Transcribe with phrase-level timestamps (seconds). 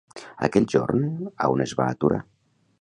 [0.47, 1.05] Aquell jorn,
[1.45, 2.23] a on es va aturar?